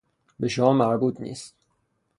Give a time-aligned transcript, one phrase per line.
[0.39, 1.55] به شما مربوط نیست.